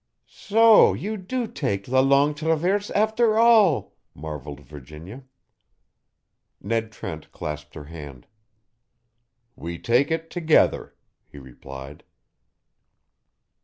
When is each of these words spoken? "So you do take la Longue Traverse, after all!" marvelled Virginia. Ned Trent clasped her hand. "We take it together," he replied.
"So 0.25 0.95
you 0.95 1.15
do 1.15 1.45
take 1.45 1.87
la 1.87 1.99
Longue 1.99 2.35
Traverse, 2.35 2.89
after 2.89 3.37
all!" 3.37 3.93
marvelled 4.15 4.61
Virginia. 4.61 5.25
Ned 6.59 6.91
Trent 6.91 7.31
clasped 7.31 7.75
her 7.75 7.83
hand. 7.83 8.25
"We 9.55 9.77
take 9.77 10.09
it 10.09 10.31
together," 10.31 10.95
he 11.31 11.37
replied. 11.37 12.03